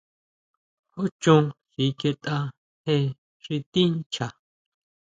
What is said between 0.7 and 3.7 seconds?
Jú chon sikjietʼa je xi